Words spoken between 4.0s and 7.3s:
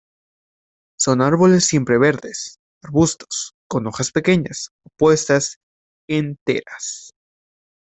pequeñas, opuestas, enteras.